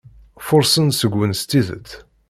Furṣen 0.45 0.87
seg-wen 0.93 1.31
s 1.39 1.41
tidet. 1.49 1.89